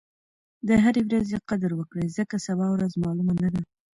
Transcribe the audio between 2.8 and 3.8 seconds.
معلومه نه ده.